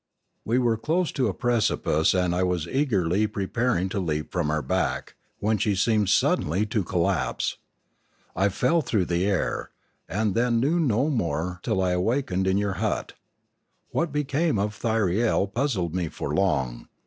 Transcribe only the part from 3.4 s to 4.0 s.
paring to